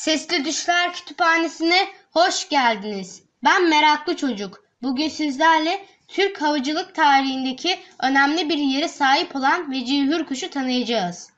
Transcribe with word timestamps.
Sesli 0.00 0.44
Düşler 0.44 0.92
Kütüphanesi'ne 0.92 1.88
hoş 2.10 2.48
geldiniz. 2.48 3.22
Ben 3.44 3.68
Meraklı 3.68 4.16
Çocuk. 4.16 4.64
Bugün 4.82 5.08
sizlerle 5.08 5.86
Türk 6.08 6.42
havacılık 6.42 6.94
tarihindeki 6.94 7.78
önemli 8.02 8.48
bir 8.48 8.58
yere 8.58 8.88
sahip 8.88 9.36
olan 9.36 9.72
Vecihi 9.72 10.06
Hürkuş'u 10.06 10.50
tanıyacağız. 10.50 11.30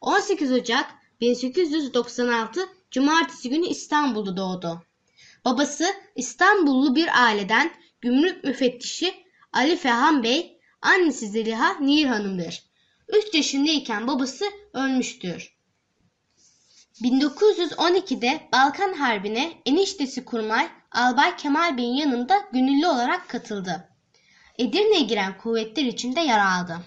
18 0.00 0.52
Ocak 0.52 0.94
1896 1.20 2.60
Cumartesi 2.90 3.50
günü 3.50 3.66
İstanbul'da 3.66 4.36
doğdu. 4.36 4.82
Babası 5.44 5.86
İstanbullu 6.16 6.94
bir 6.94 7.22
aileden 7.24 7.70
gümrük 8.00 8.44
müfettişi 8.44 9.14
Ali 9.52 9.76
Fehan 9.76 10.22
Bey, 10.22 10.58
annesi 10.80 11.28
Zeliha 11.28 11.78
Nihir 11.80 12.06
Hanım'dır. 12.06 12.62
3 13.08 13.34
yaşındayken 13.34 14.06
babası 14.06 14.44
ölmüştür. 14.72 15.51
1912'de 17.02 18.48
Balkan 18.52 18.92
Harbi'ne 18.92 19.62
eniştesi 19.66 20.24
kurmay 20.24 20.68
Albay 20.92 21.36
Kemal 21.36 21.76
Bey'in 21.76 21.94
yanında 21.94 22.34
gönüllü 22.52 22.86
olarak 22.86 23.28
katıldı. 23.28 23.88
Edirne'ye 24.58 25.00
giren 25.00 25.38
kuvvetler 25.38 25.84
içinde 25.84 26.20
yer 26.20 26.38
aldı. 26.38 26.78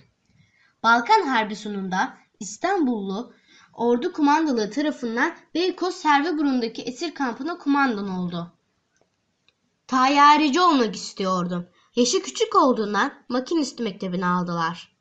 Balkan 0.83 1.27
Harbi 1.27 1.55
sonunda 1.55 2.17
İstanbullu 2.39 3.33
ordu 3.73 4.13
kumandalığı 4.13 4.71
tarafından 4.71 5.33
Beykoz 5.55 5.95
Serveburnu'ndaki 5.95 6.81
esir 6.81 7.13
kampına 7.13 7.57
kumandan 7.57 8.09
oldu. 8.09 8.53
Tayyareci 9.87 10.61
olmak 10.61 10.95
istiyordum. 10.95 11.67
Yaşı 11.95 12.21
küçük 12.21 12.55
olduğundan 12.55 13.13
makinist 13.29 13.79
mektebine 13.79 14.25
aldılar. 14.25 14.97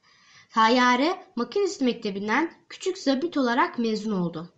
Tayyare 0.51 1.25
makinist 1.37 1.81
mektebinden 1.81 2.53
küçük 2.69 2.99
zabit 2.99 3.37
olarak 3.37 3.79
mezun 3.79 4.13
oldu. 4.13 4.55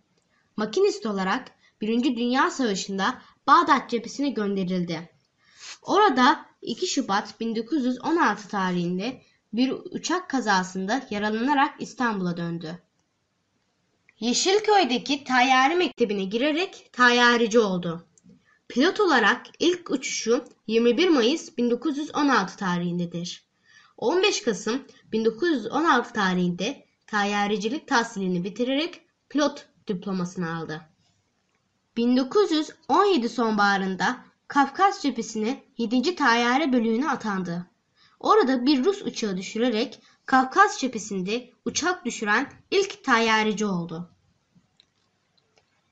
Makinist 0.57 1.05
olarak 1.05 1.51
1. 1.81 2.03
Dünya 2.03 2.51
Savaşı'nda 2.51 3.21
Bağdat 3.47 3.89
cephesine 3.89 4.29
gönderildi. 4.29 5.09
Orada 5.81 6.45
2 6.61 6.87
Şubat 6.87 7.39
1916 7.39 8.47
tarihinde 8.47 9.21
bir 9.53 9.71
uçak 9.71 10.29
kazasında 10.29 11.07
yaralanarak 11.09 11.81
İstanbul'a 11.81 12.37
döndü. 12.37 12.79
Yeşilköy'deki 14.19 15.23
tayyare 15.23 15.75
mektebine 15.75 16.23
girerek 16.23 16.89
tayyareci 16.91 17.59
oldu. 17.59 18.07
Pilot 18.67 18.99
olarak 18.99 19.45
ilk 19.59 19.91
uçuşu 19.91 20.45
21 20.67 21.09
Mayıs 21.09 21.57
1916 21.57 22.57
tarihindedir. 22.57 23.47
15 23.97 24.41
Kasım 24.41 24.83
1916 25.11 26.13
tarihinde 26.13 26.85
tayyarecilik 27.07 27.87
tahsilini 27.87 28.43
bitirerek 28.43 29.01
pilot 29.29 29.67
diplomasını 29.87 30.57
aldı. 30.57 30.81
1917 31.97 33.29
sonbaharında 33.29 34.17
Kafkas 34.47 35.01
cephesine 35.01 35.63
7. 35.77 36.15
Tayyare 36.15 36.73
bölüğüne 36.73 37.09
atandı. 37.09 37.65
Orada 38.19 38.65
bir 38.65 38.83
Rus 38.85 39.01
uçağı 39.01 39.37
düşürerek 39.37 40.01
Kafkas 40.25 40.79
cephesinde 40.79 41.49
uçak 41.65 42.05
düşüren 42.05 42.51
ilk 42.71 43.03
tayyareci 43.03 43.65
oldu. 43.65 44.09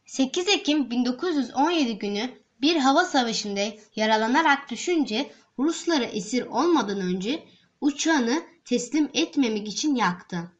8 0.05 0.47
Ekim 0.47 0.91
1917 0.91 1.97
günü 1.97 2.29
bir 2.61 2.75
hava 2.75 3.05
savaşında 3.05 3.61
yaralanarak 3.95 4.71
düşünce 4.71 5.31
Ruslara 5.59 6.05
esir 6.05 6.45
olmadan 6.45 7.01
önce 7.01 7.47
uçağını 7.81 8.43
teslim 8.65 9.09
etmemek 9.13 9.67
için 9.67 9.95
yaktı. 9.95 10.51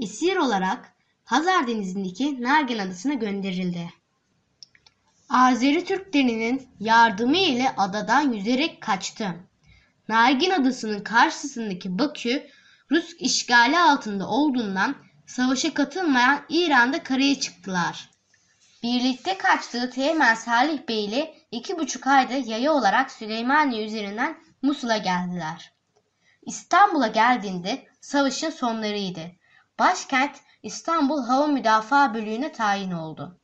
Esir 0.00 0.36
olarak 0.36 0.93
Hazar 1.24 1.66
Denizi'ndeki 1.66 2.42
Nargen 2.42 2.78
Adası'na 2.78 3.14
gönderildi. 3.14 3.90
Azeri 5.28 5.84
Türklerinin 5.84 6.68
yardımı 6.80 7.36
ile 7.36 7.74
adadan 7.76 8.32
yüzerek 8.32 8.80
kaçtı. 8.80 9.34
Nargin 10.08 10.50
Adası'nın 10.50 11.00
karşısındaki 11.00 11.98
Bakü, 11.98 12.46
Rus 12.90 13.14
işgali 13.18 13.78
altında 13.78 14.28
olduğundan 14.28 14.96
savaşa 15.26 15.74
katılmayan 15.74 16.44
İran'da 16.48 17.02
karaya 17.02 17.40
çıktılar. 17.40 18.10
Birlikte 18.82 19.38
kaçtığı 19.38 19.90
Teğmen 19.90 20.34
Salih 20.34 20.88
Bey 20.88 21.04
ile 21.04 21.34
iki 21.50 21.78
buçuk 21.78 22.06
ayda 22.06 22.34
yaya 22.34 22.72
olarak 22.72 23.12
Süleymaniye 23.12 23.86
üzerinden 23.86 24.36
Musul'a 24.62 24.96
geldiler. 24.96 25.72
İstanbul'a 26.46 27.06
geldiğinde 27.06 27.86
savaşın 28.00 28.50
sonlarıydı. 28.50 29.30
Başkent 29.78 30.40
İstanbul 30.62 31.22
Hava 31.22 31.46
Müdafaa 31.46 32.14
Bölüğü'ne 32.14 32.52
tayin 32.52 32.90
oldu. 32.90 33.40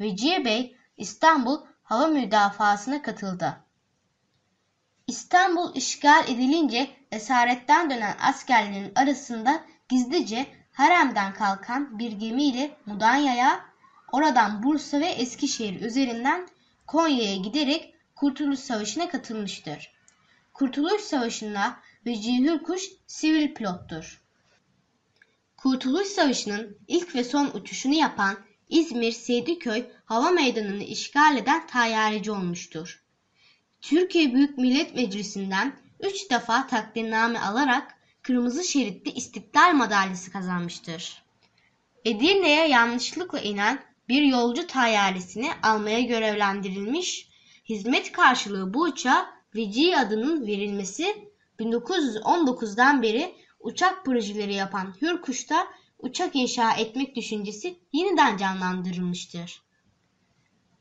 Vecihe 0.00 0.44
Bey 0.44 0.76
İstanbul 0.96 1.58
Hava 1.82 2.06
Müdafaası'na 2.06 3.02
katıldı. 3.02 3.64
İstanbul 5.06 5.74
işgal 5.74 6.28
edilince 6.28 6.90
esaretten 7.10 7.90
dönen 7.90 8.16
askerlerin 8.20 8.92
arasında 8.94 9.64
gizlice 9.88 10.46
haremden 10.72 11.34
kalkan 11.34 11.98
bir 11.98 12.12
gemiyle 12.12 12.76
Mudanya'ya, 12.86 13.64
oradan 14.12 14.62
Bursa 14.62 15.00
ve 15.00 15.06
Eskişehir 15.06 15.80
üzerinden 15.80 16.48
Konya'ya 16.86 17.36
giderek 17.36 17.94
Kurtuluş 18.16 18.58
Savaşı'na 18.58 19.08
katılmıştır. 19.08 19.92
Kurtuluş 20.54 21.02
Savaşı'nda 21.02 21.76
Vecihi 22.06 22.44
Hürkuş 22.44 22.82
sivil 23.06 23.54
pilottur. 23.54 24.21
Kurtuluş 25.62 26.08
Savaşı'nın 26.08 26.78
ilk 26.88 27.14
ve 27.14 27.24
son 27.24 27.46
uçuşunu 27.46 27.94
yapan 27.94 28.36
İzmir 28.68 29.12
Seydiköy 29.12 29.84
Hava 30.04 30.30
Meydanı'nı 30.30 30.82
işgal 30.82 31.36
eden 31.36 31.66
tayyareci 31.66 32.30
olmuştur. 32.30 33.02
Türkiye 33.80 34.34
Büyük 34.34 34.58
Millet 34.58 34.94
Meclisi'nden 34.94 35.76
3 36.00 36.30
defa 36.30 36.66
takdirname 36.66 37.38
alarak 37.38 37.94
Kırmızı 38.22 38.64
Şeritli 38.64 39.10
İstiklal 39.10 39.72
Madalyası 39.74 40.32
kazanmıştır. 40.32 41.22
Edirne'ye 42.04 42.68
yanlışlıkla 42.68 43.40
inen 43.40 43.84
bir 44.08 44.22
yolcu 44.22 44.66
tayyaresini 44.66 45.50
almaya 45.62 46.00
görevlendirilmiş, 46.00 47.28
hizmet 47.68 48.12
karşılığı 48.12 48.74
bu 48.74 48.82
uçağa 48.82 49.26
Vecihi 49.54 49.98
adının 49.98 50.46
verilmesi 50.46 51.28
1919'dan 51.58 53.02
beri 53.02 53.41
uçak 53.62 54.04
projeleri 54.04 54.54
yapan 54.54 54.94
Hürkuş'ta 55.02 55.66
uçak 55.98 56.36
inşa 56.36 56.72
etmek 56.72 57.16
düşüncesi 57.16 57.78
yeniden 57.92 58.36
canlandırılmıştır. 58.36 59.62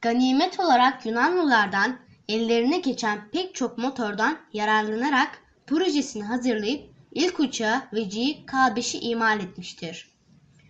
Ganimet 0.01 0.59
olarak 0.59 1.05
Yunanlılardan 1.05 1.99
ellerine 2.27 2.77
geçen 2.79 3.29
pek 3.31 3.55
çok 3.55 3.77
motordan 3.77 4.39
yararlanarak 4.53 5.41
projesini 5.67 6.23
hazırlayıp 6.23 6.89
ilk 7.11 7.39
uçağı 7.39 7.81
Vecihi 7.93 8.45
K5'i 8.45 8.99
imal 8.99 9.39
etmiştir. 9.39 10.11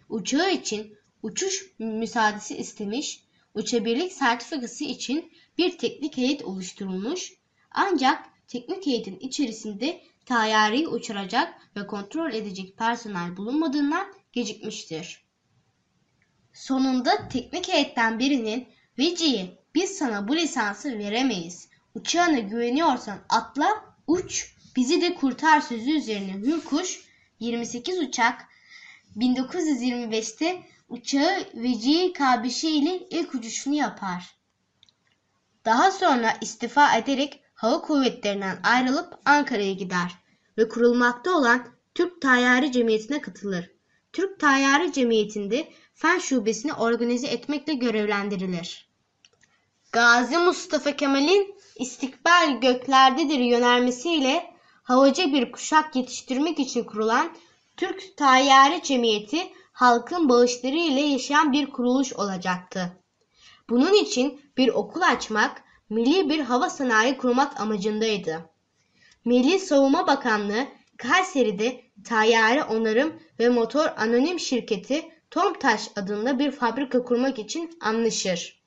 Uçağı 0.09 0.51
için 0.51 0.97
uçuş 1.23 1.65
müsaadesi 1.79 2.57
istemiş, 2.57 3.23
uçabilirlik 3.53 4.13
sertifikası 4.13 4.83
için 4.83 5.31
bir 5.57 5.77
teknik 5.77 6.17
heyet 6.17 6.45
oluşturulmuş 6.45 7.33
ancak 7.71 8.25
teknik 8.47 8.85
heyetin 8.85 9.19
içerisinde 9.19 10.01
tayyareyi 10.31 10.87
uçuracak 10.87 11.53
ve 11.75 11.87
kontrol 11.87 12.33
edecek 12.33 12.77
personel 12.77 13.37
bulunmadığından 13.37 14.07
gecikmiştir. 14.31 15.25
Sonunda 16.53 17.27
teknik 17.27 17.67
heyetten 17.67 18.19
birinin 18.19 18.67
Vecihi 18.97 19.57
biz 19.75 19.97
sana 19.97 20.27
bu 20.27 20.35
lisansı 20.35 20.97
veremeyiz. 20.99 21.69
Uçağına 21.95 22.39
güveniyorsan 22.39 23.19
atla, 23.29 23.67
uç, 24.07 24.55
bizi 24.75 25.01
de 25.01 25.15
kurtar 25.15 25.61
sözü 25.61 25.91
üzerine 25.91 26.33
Hürkuş 26.33 27.01
28 27.39 27.99
uçak 27.99 28.47
1925'te 29.17 30.63
uçağı 30.89 31.39
Vecihi 31.55 32.13
Kabişi 32.13 32.69
ile 32.69 33.07
ilk 33.09 33.35
uçuşunu 33.35 33.73
yapar. 33.73 34.35
Daha 35.65 35.91
sonra 35.91 36.37
istifa 36.41 36.97
ederek 36.97 37.43
hava 37.53 37.81
kuvvetlerinden 37.81 38.59
ayrılıp 38.63 39.19
Ankara'ya 39.25 39.73
gider 39.73 40.20
ve 40.57 40.69
kurulmakta 40.69 41.37
olan 41.37 41.67
Türk 41.95 42.21
Tayyare 42.21 42.71
Cemiyeti'ne 42.71 43.21
katılır. 43.21 43.71
Türk 44.13 44.39
Tayyare 44.39 44.91
Cemiyeti'nde 44.91 45.71
fen 45.93 46.19
şubesini 46.19 46.73
organize 46.73 47.27
etmekle 47.27 47.73
görevlendirilir. 47.73 48.91
Gazi 49.91 50.37
Mustafa 50.37 50.95
Kemal'in 50.95 51.55
istikbal 51.75 52.61
göklerdedir 52.61 53.39
yönelmesiyle 53.39 54.53
havacı 54.83 55.33
bir 55.33 55.51
kuşak 55.51 55.95
yetiştirmek 55.95 56.59
için 56.59 56.83
kurulan 56.83 57.31
Türk 57.77 58.17
Tayyare 58.17 58.83
Cemiyeti 58.83 59.51
halkın 59.73 60.29
bağışları 60.29 60.75
ile 60.75 61.01
yaşayan 61.01 61.53
bir 61.53 61.69
kuruluş 61.69 62.13
olacaktı. 62.13 62.97
Bunun 63.69 63.93
için 63.93 64.41
bir 64.57 64.69
okul 64.69 65.01
açmak, 65.01 65.63
milli 65.89 66.29
bir 66.29 66.39
hava 66.39 66.69
sanayi 66.69 67.17
kurmak 67.17 67.59
amacındaydı. 67.59 68.50
Milli 69.25 69.59
Savunma 69.59 70.07
Bakanlığı 70.07 70.67
Kayseri'de 70.97 71.81
Tayyare 72.03 72.63
Onarım 72.63 73.19
ve 73.39 73.49
Motor 73.49 73.85
Anonim 73.97 74.39
Şirketi 74.39 75.11
Tomtaş 75.31 75.89
adında 75.95 76.39
bir 76.39 76.51
fabrika 76.51 77.03
kurmak 77.03 77.39
için 77.39 77.77
anlaşır. 77.81 78.61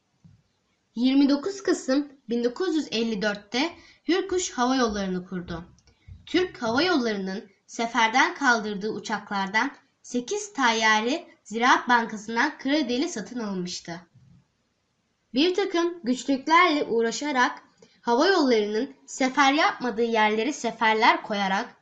29 0.94 1.62
Kasım 1.62 2.12
1954'te 2.30 3.70
Hürkuş 4.08 4.50
Hava 4.50 4.76
Yolları'nı 4.76 5.26
kurdu. 5.26 5.64
Türk 6.26 6.62
Hava 6.62 6.82
Yolları'nın 6.82 7.50
seferden 7.66 8.34
kaldırdığı 8.34 8.90
uçaklardan 8.90 9.70
8 10.02 10.52
tayyare 10.52 11.26
Ziraat 11.44 11.88
Bankası'ndan 11.88 12.58
krediyle 12.58 13.08
satın 13.08 13.40
alınmıştı. 13.40 14.00
Bir 15.34 15.54
takım 15.54 16.00
güçlüklerle 16.04 16.84
uğraşarak 16.84 17.62
hava 18.04 18.26
yollarının 18.26 18.94
sefer 19.06 19.52
yapmadığı 19.52 20.02
yerlere 20.02 20.52
seferler 20.52 21.22
koyarak 21.22 21.76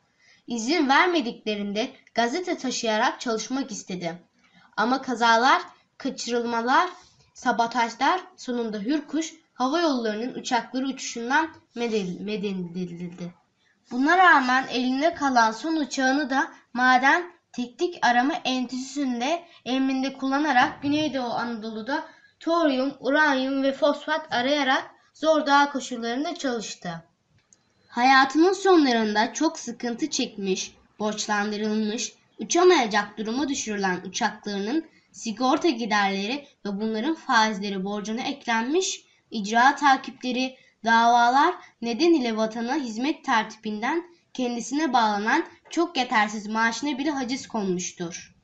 izin 0.46 0.88
vermediklerinde 0.88 1.90
gazete 2.14 2.58
taşıyarak 2.58 3.20
çalışmak 3.20 3.70
istedi. 3.70 4.22
Ama 4.76 5.02
kazalar, 5.02 5.62
kaçırılmalar, 5.98 6.90
sabotajlar 7.34 8.20
sonunda 8.36 8.78
Hürkuş 8.78 9.34
hava 9.54 9.80
yollarının 9.80 10.34
uçakları 10.34 10.86
uçuşundan 10.86 11.48
mededildi. 11.74 13.34
Buna 13.90 14.18
rağmen 14.18 14.66
elinde 14.68 15.14
kalan 15.14 15.52
son 15.52 15.76
uçağını 15.76 16.30
da 16.30 16.52
maden 16.72 17.32
teknik 17.52 18.06
arama 18.06 18.34
enstitüsünde 18.44 19.42
emrinde 19.64 20.12
kullanarak 20.12 20.82
Güneydoğu 20.82 21.32
Anadolu'da 21.32 22.04
toryum, 22.40 22.94
uranyum 23.00 23.62
ve 23.62 23.72
fosfat 23.72 24.32
arayarak 24.32 24.90
zor 25.22 25.46
dağ 25.46 25.70
koşullarında 25.72 26.34
çalıştı. 26.34 27.04
Hayatının 27.88 28.52
sonlarında 28.52 29.32
çok 29.32 29.58
sıkıntı 29.58 30.10
çekmiş, 30.10 30.74
borçlandırılmış, 30.98 32.12
uçamayacak 32.38 33.18
duruma 33.18 33.48
düşürülen 33.48 34.00
uçaklarının 34.04 34.84
sigorta 35.12 35.68
giderleri 35.68 36.46
ve 36.64 36.80
bunların 36.80 37.14
faizleri 37.14 37.84
borcuna 37.84 38.20
eklenmiş, 38.20 39.04
icra 39.30 39.76
takipleri, 39.76 40.56
davalar 40.84 41.54
nedeniyle 41.82 42.36
vatana 42.36 42.74
hizmet 42.74 43.24
tertibinden 43.24 44.04
kendisine 44.34 44.92
bağlanan 44.92 45.44
çok 45.70 45.96
yetersiz 45.96 46.46
maaşına 46.46 46.98
bile 46.98 47.10
haciz 47.10 47.48
konmuştur. 47.48 48.34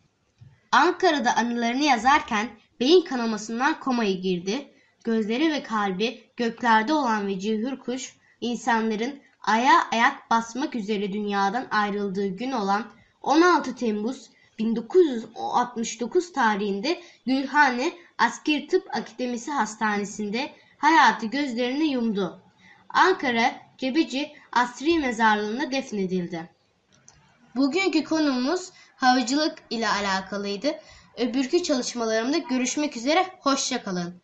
Ankara'da 0.73 1.37
anılarını 1.37 1.85
yazarken 1.85 2.49
beyin 2.81 3.05
kanamasından 3.05 3.81
komaya 3.81 4.13
girdi. 4.13 4.73
Gözleri 5.05 5.53
ve 5.53 5.63
kalbi 5.63 6.25
göklerde 6.37 6.93
olan 6.93 7.27
Vecihi 7.27 7.59
Hürkuş, 7.59 8.17
insanların 8.41 9.21
aya 9.43 9.89
ayak 9.93 10.31
basmak 10.31 10.75
üzere 10.75 11.13
dünyadan 11.13 11.67
ayrıldığı 11.71 12.27
gün 12.27 12.53
olan 12.53 12.87
16 13.23 13.75
Temmuz 13.75 14.31
1969 14.59 16.33
tarihinde 16.33 17.03
Gülhane 17.27 17.93
Askeri 18.19 18.67
Tıp 18.67 18.97
Akademisi 18.97 19.51
Hastanesi'nde 19.51 20.51
hayatı 20.79 21.27
gözlerini 21.27 21.85
yumdu. 21.85 22.43
Ankara 22.89 23.55
Cebeci 23.79 24.33
Asri 24.53 24.99
Mezarlığı'nda 24.99 25.73
defnedildi. 25.73 26.51
Bugünkü 27.57 28.05
konumuz 28.05 28.71
havcılık 28.97 29.59
ile 29.71 29.89
alakalıydı. 29.89 30.75
Öbürkü 31.17 31.63
çalışmalarımda 31.63 32.39
görüşmek 32.39 32.97
üzere, 32.97 33.27
hoşçakalın. 33.41 34.23